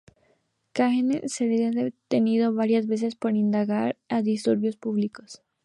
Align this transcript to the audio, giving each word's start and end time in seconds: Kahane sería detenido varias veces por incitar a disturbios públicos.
Kahane 0.73 1.29
sería 1.29 1.69
detenido 1.69 2.55
varias 2.55 2.87
veces 2.87 3.15
por 3.15 3.35
incitar 3.35 3.99
a 4.09 4.23
disturbios 4.23 4.75
públicos. 4.75 5.43